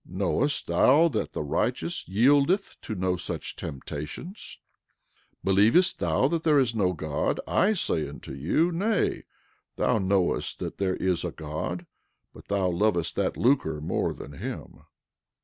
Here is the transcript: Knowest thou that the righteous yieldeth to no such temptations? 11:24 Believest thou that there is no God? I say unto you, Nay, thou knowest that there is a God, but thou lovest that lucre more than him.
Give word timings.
Knowest 0.09 0.65
thou 0.65 1.09
that 1.09 1.33
the 1.33 1.43
righteous 1.43 2.05
yieldeth 2.07 2.75
to 2.81 2.95
no 2.95 3.17
such 3.17 3.55
temptations? 3.55 4.57
11:24 5.43 5.43
Believest 5.43 5.99
thou 5.99 6.27
that 6.27 6.41
there 6.41 6.57
is 6.57 6.73
no 6.73 6.93
God? 6.93 7.39
I 7.47 7.73
say 7.73 8.09
unto 8.09 8.33
you, 8.33 8.71
Nay, 8.71 9.25
thou 9.75 9.99
knowest 9.99 10.57
that 10.57 10.79
there 10.79 10.95
is 10.95 11.23
a 11.23 11.29
God, 11.31 11.85
but 12.33 12.47
thou 12.47 12.67
lovest 12.71 13.15
that 13.17 13.37
lucre 13.37 13.79
more 13.79 14.11
than 14.11 14.31
him. 14.39 14.81